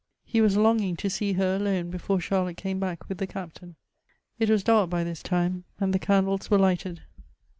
[0.25, 3.75] He was longing to see her alone, before Charlotte came back with the Captain.
[4.39, 7.03] It was dark by this time, and the candles were lighted.